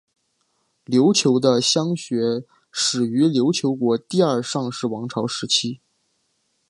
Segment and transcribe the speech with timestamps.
[0.85, 5.79] 琉球的乡学始于琉球国第二尚氏王朝时期。